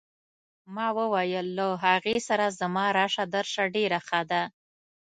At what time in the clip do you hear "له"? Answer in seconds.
1.57-1.67